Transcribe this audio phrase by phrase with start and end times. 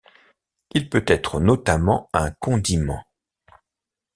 [0.73, 3.05] Il peut être notamment un condiment.